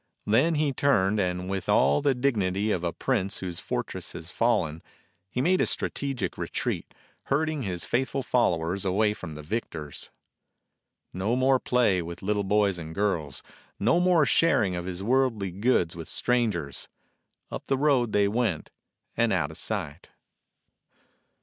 Then 0.25 0.55
he 0.55 0.73
turned, 0.73 1.19
and 1.19 1.47
with 1.47 1.69
all 1.69 2.01
the 2.01 2.15
dignity 2.15 2.71
of 2.71 2.83
a 2.83 2.91
prince 2.91 3.37
whose 3.37 3.59
fortress 3.59 4.13
has 4.13 4.31
fallen, 4.31 4.81
he 5.29 5.43
made 5.43 5.61
a 5.61 5.67
strategic 5.67 6.39
retreat, 6.39 6.91
herding 7.25 7.61
his 7.61 7.85
faith 7.85 8.09
ful 8.09 8.23
followers 8.23 8.83
away 8.83 9.13
from 9.13 9.35
the 9.35 9.43
victors. 9.43 10.09
No 11.13 11.35
more 11.35 11.59
play 11.59 12.01
with 12.01 12.23
little 12.23 12.43
boys 12.43 12.79
and 12.79 12.95
girls, 12.95 13.43
no 13.79 13.99
more 13.99 14.25
sharing 14.25 14.75
of 14.75 14.85
his 14.85 15.03
worldly 15.03 15.51
goods 15.51 15.95
with 15.95 16.07
stran 16.07 16.49
gers. 16.51 16.87
Up 17.51 17.67
the 17.67 17.77
road 17.77 18.11
they 18.11 18.27
went 18.27 18.71
and 19.15 19.31
out 19.31 19.51
of 19.51 19.57
sight. 19.59 20.09